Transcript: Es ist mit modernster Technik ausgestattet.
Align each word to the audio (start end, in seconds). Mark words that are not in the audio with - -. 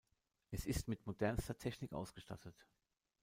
Es 0.49 0.65
ist 0.65 0.87
mit 0.87 1.05
modernster 1.05 1.55
Technik 1.55 1.93
ausgestattet. 1.93 2.55